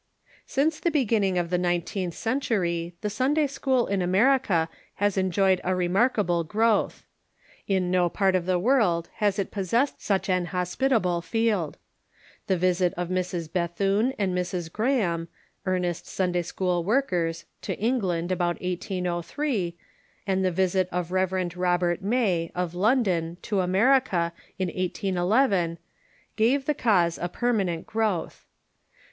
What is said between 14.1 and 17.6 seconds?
and Mrs. Graham, earnest Sun day school workers,